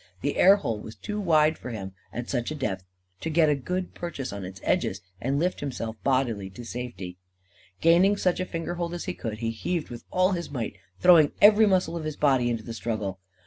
The 0.21 0.37
air 0.37 0.55
hole 0.55 0.79
was 0.79 0.95
too 0.95 1.19
wide 1.19 1.59
for 1.59 1.69
him, 1.69 1.91
at 2.11 2.27
such 2.27 2.49
a 2.49 2.55
depth, 2.55 2.85
to 3.19 3.29
get 3.29 3.49
a 3.49 3.55
good 3.55 3.93
purchase 3.93 4.33
on 4.33 4.43
its 4.43 4.59
edges 4.63 4.99
and 5.21 5.37
lift 5.37 5.59
himself 5.59 5.95
bodily 6.03 6.49
to 6.49 6.65
safety. 6.65 7.17
Gaining 7.81 8.17
such 8.17 8.39
a 8.39 8.45
finger 8.47 8.73
hold 8.73 8.95
as 8.95 9.05
he 9.05 9.13
could, 9.13 9.37
he 9.37 9.51
heaved 9.51 9.91
with 9.91 10.05
all 10.09 10.31
his 10.31 10.49
might, 10.49 10.75
throwing 11.01 11.33
every 11.39 11.67
muscle 11.67 11.95
of 11.95 12.03
his 12.05 12.15
body 12.15 12.49
into 12.49 12.63
the 12.63 12.73
struggle. 12.73 13.19